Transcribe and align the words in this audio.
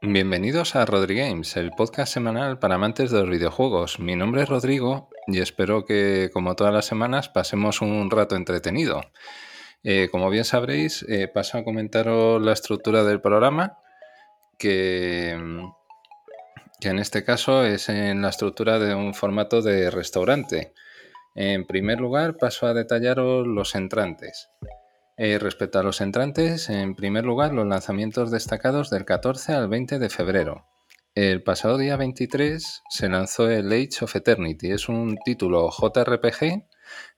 Bienvenidos 0.00 0.76
a 0.76 0.84
Games, 0.84 1.56
el 1.56 1.72
podcast 1.72 2.12
semanal 2.12 2.60
para 2.60 2.76
amantes 2.76 3.10
de 3.10 3.18
los 3.18 3.28
videojuegos. 3.28 3.98
Mi 3.98 4.14
nombre 4.14 4.42
es 4.42 4.48
Rodrigo 4.48 5.10
y 5.26 5.40
espero 5.40 5.84
que, 5.84 6.30
como 6.32 6.54
todas 6.54 6.72
las 6.72 6.86
semanas, 6.86 7.28
pasemos 7.28 7.82
un 7.82 8.08
rato 8.08 8.36
entretenido. 8.36 9.00
Eh, 9.82 10.08
como 10.12 10.30
bien 10.30 10.44
sabréis, 10.44 11.04
eh, 11.08 11.26
paso 11.26 11.58
a 11.58 11.64
comentaros 11.64 12.40
la 12.40 12.52
estructura 12.52 13.02
del 13.02 13.20
programa, 13.20 13.78
que, 14.56 15.36
que 16.80 16.88
en 16.88 17.00
este 17.00 17.24
caso 17.24 17.64
es 17.64 17.88
en 17.88 18.22
la 18.22 18.28
estructura 18.28 18.78
de 18.78 18.94
un 18.94 19.14
formato 19.14 19.62
de 19.62 19.90
restaurante. 19.90 20.74
En 21.34 21.66
primer 21.66 21.98
lugar, 21.98 22.36
paso 22.36 22.68
a 22.68 22.74
detallaros 22.74 23.48
los 23.48 23.74
entrantes. 23.74 24.48
Eh, 25.20 25.40
respecto 25.40 25.80
a 25.80 25.82
los 25.82 26.00
entrantes, 26.00 26.70
en 26.70 26.94
primer 26.94 27.24
lugar, 27.24 27.52
los 27.52 27.66
lanzamientos 27.66 28.30
destacados 28.30 28.88
del 28.88 29.04
14 29.04 29.52
al 29.52 29.68
20 29.68 29.98
de 29.98 30.10
febrero. 30.10 30.66
El 31.16 31.42
pasado 31.42 31.76
día 31.76 31.96
23 31.96 32.84
se 32.88 33.08
lanzó 33.08 33.50
el 33.50 33.66
Age 33.72 34.04
of 34.04 34.14
Eternity. 34.14 34.70
Es 34.70 34.88
un 34.88 35.18
título 35.24 35.70
JRPG 35.70 36.68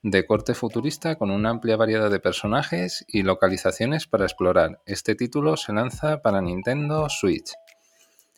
de 0.03 0.27
corte 0.27 0.55
futurista 0.55 1.17
con 1.17 1.31
una 1.31 1.51
amplia 1.51 1.77
variedad 1.77 2.11
de 2.11 2.21
personajes 2.21 3.05
y 3.07 3.23
localizaciones 3.23 4.07
para 4.07 4.25
explorar. 4.25 4.81
Este 4.87 5.15
título 5.15 5.59
se 5.59 5.75
lanza 5.75 6.23
para 6.23 6.41
Nintendo 6.41 7.07
Switch. 7.11 7.53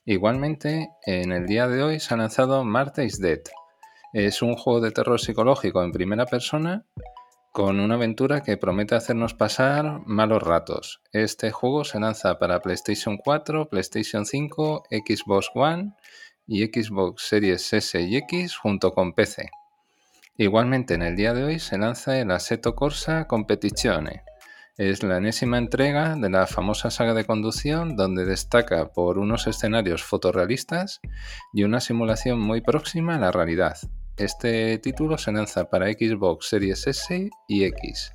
Igualmente, 0.05 0.89
en 1.06 1.31
el 1.31 1.47
día 1.47 1.69
de 1.69 1.84
hoy 1.84 2.01
se 2.01 2.15
ha 2.15 2.17
lanzado 2.17 2.65
Marte 2.65 3.05
is 3.05 3.20
Dead. 3.20 3.42
Es 4.12 4.42
un 4.42 4.56
juego 4.56 4.81
de 4.81 4.91
terror 4.91 5.20
psicológico 5.20 5.84
en 5.84 5.92
primera 5.92 6.27
persona 6.27 6.84
con 7.52 7.80
una 7.80 7.97
aventura 7.97 8.42
que 8.42 8.56
promete 8.56 8.95
hacernos 8.95 9.34
pasar 9.34 10.01
malos 10.06 10.42
ratos. 10.42 11.02
Este 11.12 11.51
juego 11.51 11.84
se 11.84 12.01
lanza 12.01 12.38
para 12.38 12.62
PlayStation 12.62 13.19
4, 13.19 13.69
PlayStation 13.69 14.25
5, 14.25 14.84
Xbox 14.91 15.51
One 15.55 15.92
y 16.47 16.65
Xbox 16.65 17.28
Series 17.28 17.70
S 17.75 18.00
y 18.00 18.17
X 18.17 18.56
junto 18.56 18.94
con 18.94 19.12
PC. 19.12 19.50
Igualmente 20.39 20.94
en 20.94 21.03
el 21.03 21.14
día 21.14 21.34
de 21.34 21.44
hoy 21.44 21.59
se 21.59 21.77
lanza 21.77 22.19
el 22.19 22.31
Assetto 22.31 22.75
Corsa 22.75 23.27
Competizione. 23.28 24.22
Es 24.78 25.03
la 25.03 25.19
enésima 25.19 25.59
entrega 25.59 26.16
de 26.16 26.31
la 26.31 26.47
famosa 26.47 26.91
saga 26.91 27.12
de 27.12 27.27
conducción 27.27 27.97
donde 27.97 28.25
destaca 28.25 28.94
por 28.94 29.19
unos 29.19 29.47
escenarios 29.47 30.03
fotorrealistas 30.03 31.03
y 31.53 31.64
una 31.64 31.81
simulación 31.81 32.41
muy 32.41 32.62
próxima 32.62 33.16
a 33.16 33.19
la 33.19 33.31
realidad. 33.31 33.77
Este 34.23 34.78
título 34.78 35.19
se 35.19 35.33
lanza 35.33 35.69
para 35.69 35.87
Xbox 35.87 36.47
Series 36.47 36.87
S 36.87 37.28
y 37.48 37.65
X. 37.65 38.12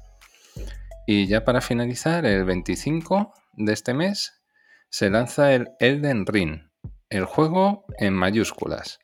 Y 1.05 1.27
ya 1.27 1.43
para 1.43 1.59
finalizar, 1.59 2.25
el 2.25 2.45
25 2.45 3.33
de 3.57 3.73
este 3.73 3.93
mes 3.93 4.41
se 4.89 5.09
lanza 5.09 5.51
el 5.51 5.67
Elden 5.81 6.25
Ring, 6.25 6.61
el 7.09 7.25
juego 7.25 7.83
en 7.97 8.13
mayúsculas. 8.13 8.99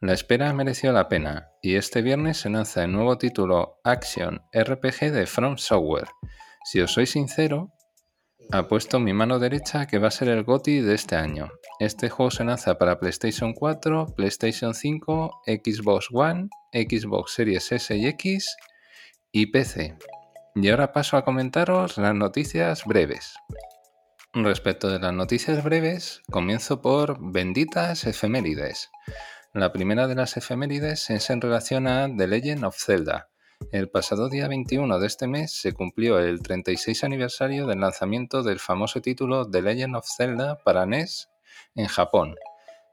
La 0.00 0.14
espera 0.14 0.50
mereció 0.54 0.92
la 0.92 1.10
pena 1.10 1.50
y 1.60 1.74
este 1.74 2.00
viernes 2.00 2.38
se 2.38 2.48
lanza 2.48 2.84
el 2.84 2.92
nuevo 2.92 3.18
título 3.18 3.78
Action 3.84 4.40
RPG 4.54 5.12
de 5.12 5.26
From 5.26 5.58
Software. 5.58 6.08
Si 6.64 6.80
os 6.80 6.90
soy 6.90 7.04
sincero, 7.04 7.70
puesto 8.70 8.98
mi 8.98 9.12
mano 9.12 9.38
derecha 9.38 9.86
que 9.86 9.98
va 9.98 10.08
a 10.08 10.10
ser 10.10 10.28
el 10.28 10.42
GOTI 10.42 10.80
de 10.80 10.94
este 10.94 11.16
año. 11.16 11.50
Este 11.78 12.08
juego 12.08 12.30
se 12.30 12.44
lanza 12.44 12.78
para 12.78 12.98
PlayStation 12.98 13.52
4, 13.52 14.14
PlayStation 14.16 14.74
5, 14.74 15.42
Xbox 15.46 16.08
One, 16.12 16.48
Xbox 16.72 17.32
Series 17.32 17.70
S 17.70 17.94
y 17.96 18.06
X 18.06 18.56
y 19.32 19.46
PC. 19.46 19.96
Y 20.54 20.68
ahora 20.70 20.92
paso 20.92 21.16
a 21.16 21.24
comentaros 21.24 21.98
las 21.98 22.14
noticias 22.14 22.84
breves. 22.84 23.34
Respecto 24.32 24.88
de 24.88 24.98
las 24.98 25.12
noticias 25.12 25.62
breves, 25.62 26.22
comienzo 26.30 26.80
por 26.80 27.18
benditas 27.20 28.06
efemérides. 28.06 28.90
La 29.52 29.72
primera 29.72 30.06
de 30.06 30.14
las 30.14 30.36
efemérides 30.36 31.10
es 31.10 31.28
en 31.30 31.40
relación 31.40 31.86
a 31.86 32.08
The 32.14 32.26
Legend 32.26 32.64
of 32.64 32.76
Zelda, 32.78 33.28
el 33.72 33.88
pasado 33.88 34.28
día 34.28 34.48
21 34.48 34.98
de 34.98 35.06
este 35.06 35.26
mes 35.26 35.50
se 35.50 35.72
cumplió 35.72 36.18
el 36.18 36.42
36 36.42 37.04
aniversario 37.04 37.66
del 37.66 37.80
lanzamiento 37.80 38.42
del 38.42 38.60
famoso 38.60 39.00
título 39.00 39.50
The 39.50 39.62
Legend 39.62 39.96
of 39.96 40.06
Zelda 40.06 40.58
para 40.62 40.84
NES 40.84 41.30
en 41.74 41.86
Japón. 41.86 42.36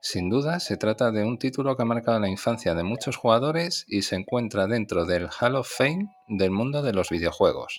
Sin 0.02 0.30
duda, 0.30 0.60
se 0.60 0.76
trata 0.76 1.12
de 1.12 1.24
un 1.24 1.38
título 1.38 1.78
que 1.78 1.84
ha 1.84 1.86
marcado 1.86 2.20
la 2.20 2.28
infancia 2.28 2.76
de 2.76 2.84
muchos 2.84 3.16
jugadores 3.16 3.86
y 3.88 4.02
se 4.02 4.16
encuentra 4.18 4.68
dentro 4.68 5.06
del 5.06 5.30
Hall 5.40 5.56
of 5.56 5.72
Fame 5.72 6.10
del 6.28 6.52
mundo 6.52 6.82
de 6.82 6.92
los 6.92 7.10
videojuegos. 7.10 7.78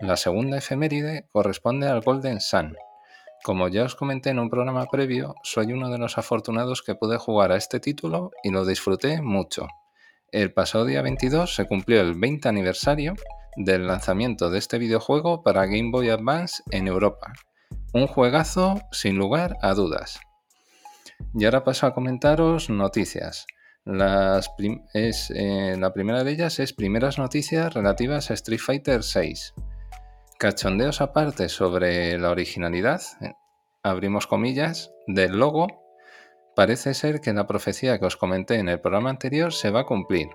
La 0.00 0.16
segunda 0.16 0.58
efeméride 0.58 1.26
corresponde 1.32 1.88
al 1.88 2.02
Golden 2.02 2.40
Sun. 2.40 2.76
Como 3.42 3.68
ya 3.68 3.84
os 3.84 3.94
comenté 3.94 4.30
en 4.30 4.38
un 4.38 4.50
programa 4.50 4.86
previo, 4.86 5.34
soy 5.42 5.72
uno 5.72 5.88
de 5.90 5.98
los 5.98 6.18
afortunados 6.18 6.82
que 6.82 6.94
pude 6.94 7.16
jugar 7.16 7.50
a 7.50 7.56
este 7.56 7.80
título 7.80 8.30
y 8.42 8.50
lo 8.50 8.66
disfruté 8.66 9.22
mucho. 9.22 9.68
El 10.30 10.52
pasado 10.52 10.84
día 10.84 11.00
22 11.00 11.54
se 11.54 11.66
cumplió 11.66 12.02
el 12.02 12.14
20 12.14 12.48
aniversario 12.48 13.14
del 13.56 13.86
lanzamiento 13.86 14.50
de 14.50 14.58
este 14.58 14.78
videojuego 14.78 15.42
para 15.42 15.64
Game 15.64 15.90
Boy 15.90 16.10
Advance 16.10 16.62
en 16.70 16.88
Europa. 16.88 17.32
Un 17.92 18.06
juegazo 18.06 18.80
sin 18.92 19.16
lugar 19.16 19.56
a 19.62 19.74
dudas. 19.74 20.20
Y 21.34 21.44
ahora 21.44 21.64
paso 21.64 21.86
a 21.86 21.94
comentaros 21.94 22.70
noticias. 22.70 23.46
Eh, 23.86 25.76
la 25.78 25.92
primera 25.92 26.24
de 26.24 26.30
ellas 26.30 26.58
es 26.58 26.72
primeras 26.72 27.18
noticias 27.18 27.72
relativas 27.74 28.30
a 28.30 28.34
Street 28.34 28.60
Fighter 28.60 29.00
VI. 29.00 29.34
Cachondeos 30.38 31.00
aparte 31.00 31.48
sobre 31.48 32.18
la 32.18 32.30
originalidad, 32.30 33.02
eh, 33.20 33.32
abrimos 33.82 34.26
comillas, 34.26 34.92
del 35.06 35.38
logo 35.38 35.66
Parece 36.58 36.92
ser 36.94 37.20
que 37.20 37.32
la 37.32 37.46
profecía 37.46 38.00
que 38.00 38.06
os 38.06 38.16
comenté 38.16 38.56
en 38.56 38.68
el 38.68 38.80
programa 38.80 39.10
anterior 39.10 39.52
se 39.52 39.70
va 39.70 39.82
a 39.82 39.86
cumplir. 39.86 40.26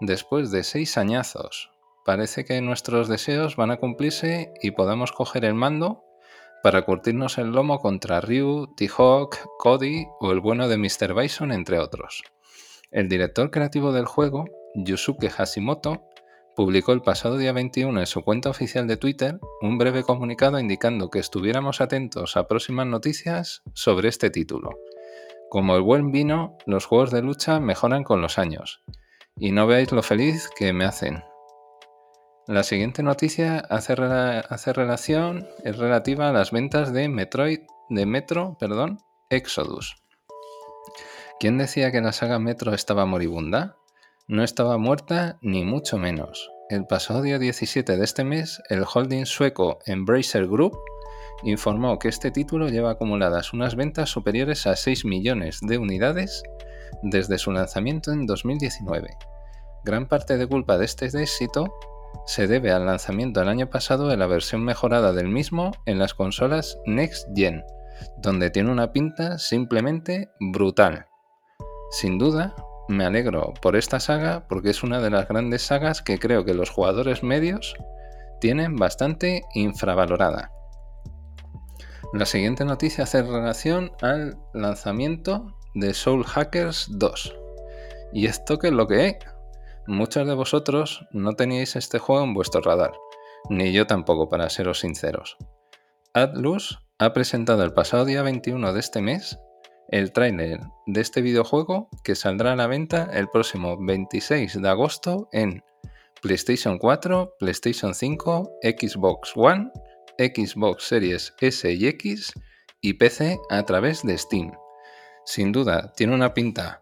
Después 0.00 0.50
de 0.50 0.64
seis 0.64 0.98
añazos, 0.98 1.70
parece 2.04 2.44
que 2.44 2.60
nuestros 2.60 3.06
deseos 3.06 3.54
van 3.54 3.70
a 3.70 3.76
cumplirse 3.76 4.52
y 4.60 4.72
podamos 4.72 5.12
coger 5.12 5.44
el 5.44 5.54
mando 5.54 6.02
para 6.62 6.82
curtirnos 6.82 7.38
el 7.38 7.50
lomo 7.50 7.78
contra 7.78 8.20
Ryu, 8.20 8.74
T-Hawk, 8.76 9.36
Cody 9.58 10.06
o 10.20 10.32
el 10.32 10.40
bueno 10.40 10.68
de 10.68 10.78
Mr. 10.78 11.14
Bison, 11.14 11.52
entre 11.52 11.78
otros. 11.78 12.22
El 12.90 13.08
director 13.08 13.50
creativo 13.50 13.92
del 13.92 14.06
juego, 14.06 14.44
Yusuke 14.74 15.30
Hashimoto, 15.30 16.04
publicó 16.54 16.92
el 16.92 17.02
pasado 17.02 17.38
día 17.38 17.52
21 17.52 17.98
en 17.98 18.06
su 18.06 18.22
cuenta 18.22 18.50
oficial 18.50 18.86
de 18.86 18.96
Twitter 18.96 19.38
un 19.62 19.78
breve 19.78 20.02
comunicado 20.02 20.58
indicando 20.58 21.08
que 21.08 21.18
estuviéramos 21.18 21.80
atentos 21.80 22.36
a 22.36 22.46
próximas 22.46 22.86
noticias 22.86 23.62
sobre 23.74 24.08
este 24.08 24.28
título 24.30 24.70
como 25.52 25.76
el 25.76 25.82
buen 25.82 26.12
vino, 26.12 26.56
los 26.64 26.86
juegos 26.86 27.10
de 27.10 27.20
lucha 27.20 27.60
mejoran 27.60 28.04
con 28.04 28.22
los 28.22 28.38
años. 28.38 28.82
Y 29.36 29.52
no 29.52 29.66
veáis 29.66 29.92
lo 29.92 30.02
feliz 30.02 30.48
que 30.56 30.72
me 30.72 30.86
hacen. 30.86 31.22
La 32.48 32.64
siguiente 32.64 33.04
noticia 33.04 33.58
hace, 33.70 33.94
relación, 33.94 35.46
es 35.62 35.78
relativa 35.78 36.28
a 36.28 36.32
las 36.32 36.50
ventas 36.50 36.92
de 36.92 37.08
Metroid, 37.08 37.60
de 37.88 38.04
Metro, 38.04 38.56
perdón, 38.58 38.98
Exodus. 39.30 39.94
¿Quién 41.38 41.56
decía 41.56 41.92
que 41.92 42.00
la 42.00 42.10
saga 42.10 42.40
Metro 42.40 42.74
estaba 42.74 43.06
moribunda? 43.06 43.76
No 44.26 44.42
estaba 44.42 44.76
muerta 44.76 45.38
ni 45.40 45.64
mucho 45.64 45.98
menos. 45.98 46.50
El 46.68 46.84
pasado 46.84 47.22
día 47.22 47.38
17 47.38 47.96
de 47.96 48.04
este 48.04 48.24
mes, 48.24 48.60
el 48.70 48.84
holding 48.92 49.24
sueco 49.24 49.78
Embracer 49.86 50.48
Group 50.48 50.76
informó 51.44 52.00
que 52.00 52.08
este 52.08 52.32
título 52.32 52.68
lleva 52.68 52.90
acumuladas 52.90 53.52
unas 53.52 53.76
ventas 53.76 54.10
superiores 54.10 54.66
a 54.66 54.74
6 54.74 55.04
millones 55.04 55.60
de 55.62 55.78
unidades 55.78 56.42
desde 57.04 57.38
su 57.38 57.52
lanzamiento 57.52 58.10
en 58.10 58.26
2019. 58.26 59.16
Gran 59.84 60.08
parte 60.08 60.36
de 60.36 60.48
culpa 60.48 60.76
de 60.76 60.86
este 60.86 61.06
éxito 61.06 61.72
se 62.26 62.46
debe 62.46 62.72
al 62.72 62.86
lanzamiento 62.86 63.42
el 63.42 63.48
año 63.48 63.68
pasado 63.68 64.08
de 64.08 64.16
la 64.16 64.26
versión 64.26 64.64
mejorada 64.64 65.12
del 65.12 65.28
mismo 65.28 65.72
en 65.86 65.98
las 65.98 66.14
consolas 66.14 66.78
Next 66.86 67.28
Gen, 67.34 67.64
donde 68.18 68.50
tiene 68.50 68.70
una 68.70 68.92
pinta 68.92 69.38
simplemente 69.38 70.30
brutal. 70.40 71.06
Sin 71.90 72.18
duda, 72.18 72.54
me 72.88 73.04
alegro 73.04 73.54
por 73.60 73.76
esta 73.76 74.00
saga 74.00 74.46
porque 74.48 74.70
es 74.70 74.82
una 74.82 75.00
de 75.00 75.10
las 75.10 75.28
grandes 75.28 75.62
sagas 75.62 76.02
que 76.02 76.18
creo 76.18 76.44
que 76.44 76.54
los 76.54 76.70
jugadores 76.70 77.22
medios 77.22 77.74
tienen 78.40 78.76
bastante 78.76 79.42
infravalorada. 79.54 80.52
La 82.12 82.26
siguiente 82.26 82.64
noticia 82.64 83.04
hace 83.04 83.22
relación 83.22 83.92
al 84.02 84.36
lanzamiento 84.52 85.56
de 85.74 85.94
Soul 85.94 86.24
Hackers 86.24 86.88
2. 86.90 87.36
¿Y 88.12 88.26
esto 88.26 88.58
qué 88.58 88.68
es 88.68 88.74
lo 88.74 88.86
que 88.86 89.06
es? 89.06 89.16
Muchos 89.86 90.26
de 90.26 90.34
vosotros 90.34 91.06
no 91.10 91.34
teníais 91.34 91.76
este 91.76 91.98
juego 91.98 92.24
en 92.24 92.34
vuestro 92.34 92.60
radar, 92.60 92.92
ni 93.50 93.72
yo 93.72 93.86
tampoco, 93.86 94.28
para 94.28 94.48
seros 94.48 94.80
sinceros. 94.80 95.36
Atlus 96.14 96.78
ha 96.98 97.12
presentado 97.12 97.64
el 97.64 97.72
pasado 97.72 98.04
día 98.04 98.22
21 98.22 98.72
de 98.72 98.80
este 98.80 99.02
mes 99.02 99.38
el 99.88 100.12
tráiler 100.12 100.60
de 100.86 101.00
este 101.00 101.20
videojuego 101.20 101.88
que 102.04 102.14
saldrá 102.14 102.52
a 102.52 102.56
la 102.56 102.66
venta 102.66 103.10
el 103.12 103.28
próximo 103.28 103.76
26 103.78 104.62
de 104.62 104.68
agosto 104.68 105.28
en 105.32 105.62
PlayStation 106.22 106.78
4, 106.78 107.34
PlayStation 107.38 107.94
5, 107.94 108.50
Xbox 108.62 109.32
One 109.34 109.70
Xbox 110.18 110.84
Series 110.84 111.34
S 111.40 111.72
y 111.72 111.86
X 111.86 112.32
y 112.80 112.94
PC 112.94 113.38
a 113.50 113.62
través 113.64 114.02
de 114.02 114.16
Steam. 114.18 114.52
Sin 115.24 115.52
duda, 115.52 115.92
tiene 115.96 116.14
una 116.14 116.34
pinta 116.34 116.81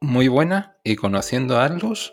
muy 0.00 0.28
buena 0.28 0.76
y 0.84 0.96
conociendo 0.96 1.58
a 1.58 1.64
Atlus 1.64 2.12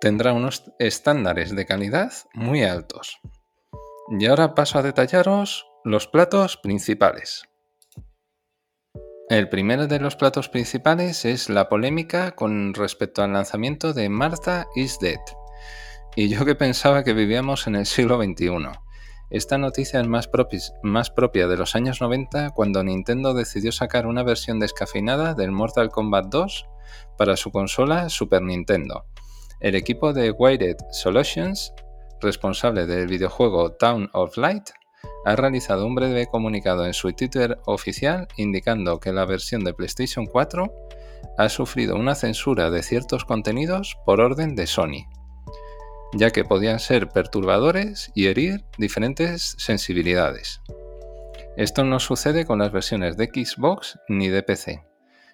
tendrá 0.00 0.32
unos 0.32 0.64
estándares 0.78 1.54
de 1.54 1.66
calidad 1.66 2.12
muy 2.34 2.64
altos. 2.64 3.18
Y 4.18 4.26
ahora 4.26 4.54
paso 4.54 4.78
a 4.78 4.82
detallaros 4.82 5.66
los 5.84 6.06
platos 6.06 6.56
principales. 6.56 7.48
El 9.28 9.48
primero 9.50 9.86
de 9.86 10.00
los 10.00 10.16
platos 10.16 10.48
principales 10.48 11.24
es 11.24 11.50
la 11.50 11.68
polémica 11.68 12.32
con 12.32 12.72
respecto 12.72 13.22
al 13.22 13.34
lanzamiento 13.34 13.92
de 13.92 14.08
Martha 14.08 14.66
is 14.74 14.98
Dead. 14.98 15.20
Y 16.16 16.28
yo 16.28 16.46
que 16.46 16.54
pensaba 16.54 17.04
que 17.04 17.12
vivíamos 17.12 17.66
en 17.66 17.76
el 17.76 17.84
siglo 17.84 18.16
XXI. 18.22 18.70
Esta 19.30 19.58
noticia 19.58 20.00
es 20.00 20.08
más, 20.08 21.10
propia 21.10 21.48
de 21.48 21.56
los 21.58 21.76
años 21.76 22.00
90 22.00 22.50
cuando 22.50 22.82
Nintendo 22.82 23.34
decidió 23.34 23.72
sacar 23.72 24.06
una 24.06 24.22
versión 24.22 24.58
descafeinada 24.58 25.34
del 25.34 25.52
Mortal 25.52 25.90
Kombat 25.90 26.26
2 26.28 26.66
para 27.16 27.36
su 27.36 27.50
consola 27.50 28.08
Super 28.08 28.42
Nintendo. 28.42 29.04
El 29.60 29.74
equipo 29.74 30.12
de 30.12 30.30
Wired 30.30 30.76
Solutions, 30.92 31.72
responsable 32.20 32.86
del 32.86 33.08
videojuego 33.08 33.72
Town 33.72 34.08
of 34.12 34.36
Light, 34.36 34.70
ha 35.24 35.36
realizado 35.36 35.86
un 35.86 35.94
breve 35.94 36.26
comunicado 36.26 36.86
en 36.86 36.94
su 36.94 37.12
Twitter 37.12 37.58
oficial 37.66 38.28
indicando 38.36 39.00
que 39.00 39.12
la 39.12 39.24
versión 39.24 39.64
de 39.64 39.74
PlayStation 39.74 40.26
4 40.26 40.72
ha 41.36 41.48
sufrido 41.48 41.96
una 41.96 42.14
censura 42.14 42.70
de 42.70 42.82
ciertos 42.82 43.24
contenidos 43.24 43.96
por 44.04 44.20
orden 44.20 44.54
de 44.54 44.66
Sony, 44.66 45.06
ya 46.14 46.30
que 46.30 46.44
podían 46.44 46.78
ser 46.78 47.08
perturbadores 47.08 48.10
y 48.14 48.26
herir 48.26 48.64
diferentes 48.76 49.54
sensibilidades. 49.58 50.60
Esto 51.56 51.84
no 51.84 51.98
sucede 51.98 52.46
con 52.46 52.60
las 52.60 52.72
versiones 52.72 53.16
de 53.16 53.26
Xbox 53.26 53.98
ni 54.08 54.28
de 54.28 54.42
PC. 54.42 54.87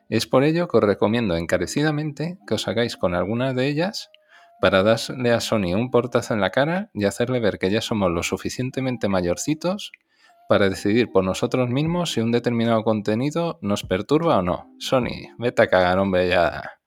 Es 0.09 0.27
por 0.27 0.45
ello 0.45 0.69
que 0.69 0.77
os 0.77 0.85
recomiendo 0.85 1.37
encarecidamente 1.37 2.39
que 2.47 2.55
os 2.55 2.69
hagáis 2.69 2.97
con 2.97 3.15
alguna 3.15 3.55
de 3.55 3.67
ellas 3.67 4.11
para 4.61 4.83
darle 4.83 5.33
a 5.33 5.41
Sony 5.41 5.75
un 5.75 5.91
portazo 5.91 6.35
en 6.35 6.41
la 6.41 6.51
cara 6.51 6.91
y 6.95 7.05
hacerle 7.05 7.41
ver 7.41 7.59
que 7.59 7.71
ya 7.71 7.81
somos 7.81 8.11
lo 8.11 8.23
suficientemente 8.23 9.09
mayorcitos 9.09 9.93
para 10.49 10.69
decidir 10.69 11.11
por 11.11 11.25
nosotros 11.25 11.71
mismos 11.71 12.13
si 12.13 12.21
un 12.21 12.33
determinado 12.33 12.85
contenido 12.85 13.59
nos 13.63 13.83
perturba 13.83 14.39
o 14.39 14.43
no. 14.43 14.71
Sony, 14.79 15.35
vete 15.39 15.63
a 15.63 15.67
cagar, 15.69 15.99
hombre, 15.99 16.29
ya. 16.29 16.79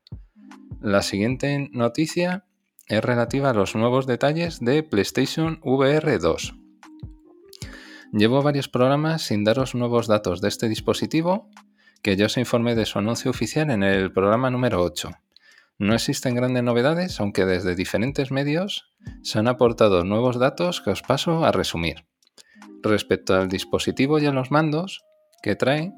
La 0.81 1.01
siguiente 1.01 1.69
noticia 1.71 2.45
es 2.87 3.03
relativa 3.03 3.49
a 3.49 3.53
los 3.53 3.75
nuevos 3.75 4.05
detalles 4.07 4.59
de 4.59 4.83
PlayStation 4.83 5.59
VR 5.63 6.19
2. 6.19 6.55
Llevo 8.13 8.41
varios 8.41 8.69
programas 8.69 9.23
sin 9.23 9.43
daros 9.43 9.75
nuevos 9.75 10.07
datos 10.07 10.39
de 10.39 10.47
este 10.47 10.69
dispositivo, 10.69 11.49
que 12.01 12.15
yo 12.15 12.27
os 12.27 12.37
informé 12.37 12.75
de 12.75 12.85
su 12.85 12.99
anuncio 12.99 13.31
oficial 13.31 13.69
en 13.71 13.83
el 13.83 14.11
programa 14.11 14.49
número 14.49 14.81
8. 14.81 15.11
No 15.79 15.93
existen 15.93 16.35
grandes 16.35 16.63
novedades, 16.63 17.19
aunque 17.19 17.45
desde 17.45 17.75
diferentes 17.75 18.31
medios 18.31 18.91
se 19.21 19.39
han 19.39 19.47
aportado 19.47 20.03
nuevos 20.03 20.39
datos 20.39 20.81
que 20.81 20.89
os 20.89 21.03
paso 21.03 21.45
a 21.45 21.51
resumir. 21.51 22.05
Respecto 22.81 23.35
al 23.35 23.47
dispositivo 23.47 24.19
y 24.19 24.25
a 24.25 24.31
los 24.31 24.49
mandos 24.49 25.03
que 25.43 25.55
trae, 25.55 25.93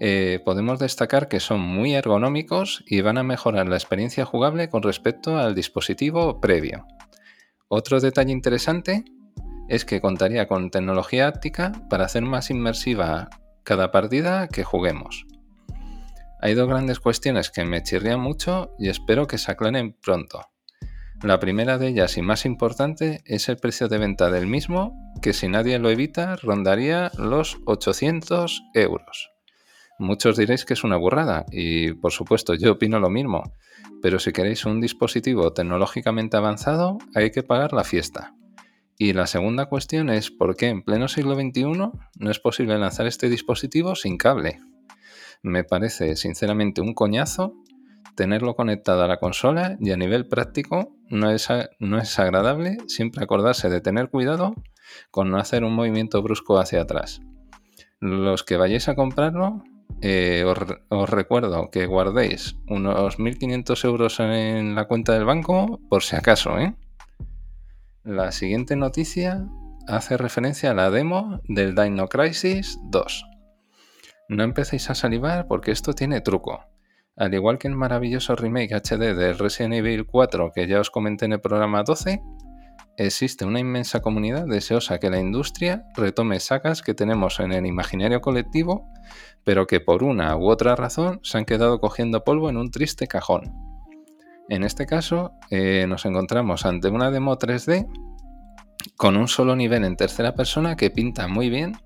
eh, 0.00 0.40
podemos 0.44 0.78
destacar 0.78 1.28
que 1.28 1.40
son 1.40 1.60
muy 1.60 1.94
ergonómicos 1.94 2.84
y 2.86 3.00
van 3.00 3.18
a 3.18 3.22
mejorar 3.22 3.68
la 3.68 3.76
experiencia 3.76 4.24
jugable 4.24 4.68
con 4.68 4.82
respecto 4.82 5.38
al 5.38 5.54
dispositivo 5.54 6.40
previo. 6.40 6.86
Otro 7.68 8.00
detalle 8.00 8.32
interesante 8.32 9.04
es 9.68 9.84
que 9.84 10.00
contaría 10.00 10.48
con 10.48 10.70
tecnología 10.70 11.28
áptica 11.28 11.72
para 11.88 12.04
hacer 12.04 12.22
más 12.22 12.50
inmersiva 12.50 13.28
cada 13.64 13.90
partida 13.90 14.48
que 14.48 14.64
juguemos. 14.64 15.26
Hay 16.40 16.54
dos 16.54 16.68
grandes 16.68 17.00
cuestiones 17.00 17.50
que 17.50 17.64
me 17.64 17.82
chirrían 17.82 18.20
mucho 18.20 18.74
y 18.78 18.88
espero 18.88 19.26
que 19.26 19.38
se 19.38 19.52
aclaren 19.52 19.92
pronto. 19.92 20.40
La 21.22 21.38
primera 21.38 21.76
de 21.76 21.88
ellas 21.88 22.16
y 22.16 22.22
más 22.22 22.46
importante 22.46 23.20
es 23.26 23.50
el 23.50 23.58
precio 23.58 23.88
de 23.88 23.98
venta 23.98 24.30
del 24.30 24.46
mismo, 24.46 25.12
que 25.20 25.34
si 25.34 25.48
nadie 25.48 25.78
lo 25.78 25.90
evita 25.90 26.36
rondaría 26.36 27.10
los 27.18 27.58
800 27.66 28.62
euros. 28.72 29.30
Muchos 29.98 30.38
diréis 30.38 30.64
que 30.64 30.72
es 30.72 30.82
una 30.82 30.96
burrada 30.96 31.44
y 31.52 31.92
por 31.92 32.12
supuesto 32.12 32.54
yo 32.54 32.72
opino 32.72 32.98
lo 33.00 33.10
mismo, 33.10 33.54
pero 34.00 34.18
si 34.18 34.32
queréis 34.32 34.64
un 34.64 34.80
dispositivo 34.80 35.52
tecnológicamente 35.52 36.38
avanzado 36.38 36.96
hay 37.14 37.30
que 37.30 37.42
pagar 37.42 37.74
la 37.74 37.84
fiesta. 37.84 38.34
Y 39.00 39.14
la 39.14 39.26
segunda 39.26 39.66
cuestión 39.66 40.10
es 40.10 40.30
por 40.30 40.54
qué 40.54 40.68
en 40.68 40.82
pleno 40.82 41.08
siglo 41.08 41.34
XXI 41.34 41.64
no 41.64 42.30
es 42.30 42.38
posible 42.38 42.78
lanzar 42.78 43.08
este 43.08 43.28
dispositivo 43.28 43.96
sin 43.96 44.16
cable 44.16 44.60
me 45.42 45.64
parece 45.64 46.16
sinceramente 46.16 46.80
un 46.80 46.94
coñazo 46.94 47.54
tenerlo 48.14 48.54
conectado 48.54 49.02
a 49.02 49.08
la 49.08 49.18
consola 49.18 49.76
y 49.80 49.92
a 49.92 49.96
nivel 49.96 50.26
práctico 50.26 50.94
no 51.08 51.30
es, 51.30 51.48
no 51.78 51.98
es 51.98 52.18
agradable 52.18 52.78
siempre 52.86 53.24
acordarse 53.24 53.70
de 53.70 53.80
tener 53.80 54.10
cuidado 54.10 54.54
con 55.10 55.30
no 55.30 55.38
hacer 55.38 55.64
un 55.64 55.74
movimiento 55.74 56.22
brusco 56.22 56.58
hacia 56.58 56.82
atrás. 56.82 57.22
Los 58.00 58.42
que 58.42 58.56
vayáis 58.56 58.88
a 58.88 58.94
comprarlo, 58.94 59.62
eh, 60.02 60.44
os, 60.44 61.10
recuerdo 61.10 61.70
que 61.70 61.86
guardéis 61.86 62.56
unos 62.68 63.18
1.500 63.18 63.84
euros 63.84 64.20
en 64.20 64.74
la 64.74 64.86
cuenta 64.86 65.14
del 65.14 65.24
banco 65.24 65.80
por 65.88 66.02
si 66.02 66.16
acaso. 66.16 66.58
¿eh? 66.58 66.74
La 68.04 68.32
siguiente 68.32 68.76
noticia 68.76 69.46
hace 69.86 70.16
referencia 70.16 70.70
a 70.70 70.74
la 70.74 70.90
demo 70.90 71.42
del 71.48 71.74
Dino 71.74 72.08
Crisis 72.08 72.78
2. 72.84 73.26
No 74.30 74.42
empecéis 74.42 74.88
a 74.88 74.94
salivar 74.94 75.46
porque 75.46 75.70
esto 75.70 75.92
tiene 75.92 76.22
truco. 76.22 76.64
Al 77.14 77.34
igual 77.34 77.58
que 77.58 77.68
el 77.68 77.74
maravilloso 77.74 78.36
remake 78.36 78.72
HD 78.72 79.14
de 79.14 79.34
Resident 79.34 79.74
Evil 79.74 80.06
4 80.06 80.50
que 80.54 80.66
ya 80.66 80.80
os 80.80 80.88
comenté 80.88 81.26
en 81.26 81.34
el 81.34 81.42
programa 81.42 81.82
12, 81.82 82.22
existe 82.96 83.44
una 83.44 83.60
inmensa 83.60 84.00
comunidad 84.00 84.46
deseosa 84.46 84.98
que 84.98 85.10
la 85.10 85.20
industria 85.20 85.84
retome 85.94 86.40
sagas 86.40 86.80
que 86.80 86.94
tenemos 86.94 87.38
en 87.38 87.52
el 87.52 87.66
imaginario 87.66 88.22
colectivo, 88.22 88.88
pero 89.44 89.66
que 89.66 89.80
por 89.80 90.04
una 90.04 90.38
u 90.38 90.48
otra 90.48 90.74
razón 90.74 91.20
se 91.22 91.36
han 91.36 91.44
quedado 91.44 91.80
cogiendo 91.80 92.24
polvo 92.24 92.48
en 92.48 92.56
un 92.56 92.70
triste 92.70 93.06
cajón. 93.06 93.69
En 94.50 94.64
este 94.64 94.84
caso, 94.84 95.32
eh, 95.50 95.86
nos 95.88 96.04
encontramos 96.04 96.66
ante 96.66 96.88
una 96.88 97.10
demo 97.10 97.38
3D 97.38 97.86
con 98.96 99.16
un 99.16 99.28
solo 99.28 99.56
nivel 99.56 99.84
en 99.84 99.96
tercera 99.96 100.34
persona 100.34 100.76
que 100.76 100.90
pinta 100.90 101.26
muy 101.26 101.48
bien 101.48 101.78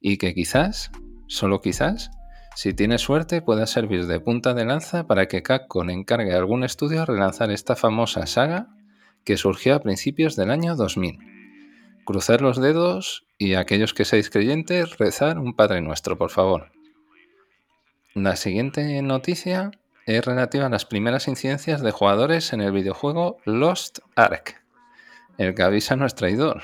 y 0.00 0.18
que 0.18 0.32
quizás 0.34 0.92
Solo 1.32 1.62
quizás, 1.62 2.10
si 2.54 2.74
tiene 2.74 2.98
suerte, 2.98 3.40
pueda 3.40 3.66
servir 3.66 4.06
de 4.06 4.20
punta 4.20 4.52
de 4.52 4.66
lanza 4.66 5.06
para 5.06 5.28
que 5.28 5.42
Capcom 5.42 5.88
encargue 5.88 6.34
a 6.34 6.36
algún 6.36 6.62
estudio 6.62 7.00
a 7.00 7.06
relanzar 7.06 7.50
esta 7.50 7.74
famosa 7.74 8.26
saga 8.26 8.68
que 9.24 9.38
surgió 9.38 9.74
a 9.74 9.80
principios 9.80 10.36
del 10.36 10.50
año 10.50 10.76
2000. 10.76 11.18
Cruzar 12.04 12.42
los 12.42 12.60
dedos 12.60 13.24
y 13.38 13.54
aquellos 13.54 13.94
que 13.94 14.04
seáis 14.04 14.28
creyentes, 14.28 14.98
rezar 14.98 15.38
un 15.38 15.56
Padre 15.56 15.80
Nuestro, 15.80 16.18
por 16.18 16.28
favor. 16.28 16.70
La 18.12 18.36
siguiente 18.36 19.00
noticia 19.00 19.70
es 20.06 20.24
relativa 20.24 20.66
a 20.66 20.70
las 20.70 20.84
primeras 20.84 21.28
incidencias 21.28 21.82
de 21.82 21.90
jugadores 21.90 22.52
en 22.52 22.60
el 22.60 22.72
videojuego 22.72 23.38
Lost 23.44 24.00
Ark, 24.16 24.62
el 25.38 25.54
que 25.54 25.62
avisa 25.62 25.96
no 25.96 26.06
es 26.06 26.14
traidor, 26.14 26.62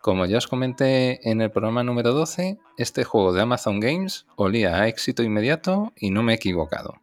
como 0.00 0.24
ya 0.24 0.38
os 0.38 0.46
comenté 0.46 1.28
en 1.30 1.42
el 1.42 1.50
programa 1.50 1.84
número 1.84 2.14
12, 2.14 2.58
este 2.78 3.04
juego 3.04 3.34
de 3.34 3.42
Amazon 3.42 3.80
Games 3.80 4.24
olía 4.34 4.76
a 4.76 4.88
éxito 4.88 5.22
inmediato 5.22 5.92
y 5.94 6.10
no 6.10 6.22
me 6.22 6.32
he 6.32 6.36
equivocado. 6.36 7.02